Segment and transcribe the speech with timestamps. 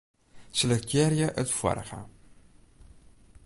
[0.59, 2.01] Selektearje it foarige.